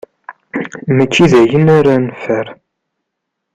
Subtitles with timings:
[0.95, 2.47] Mačči d ayen ara neffer.